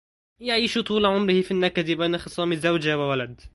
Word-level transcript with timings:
يعيش 0.39 0.77
طول 0.77 1.05
عمره 1.05 1.41
في 1.41 1.51
النَكَدِ 1.51 1.91
بين 1.91 2.17
خصام 2.17 2.55
زوجة 2.55 2.97
وولد 2.97 3.41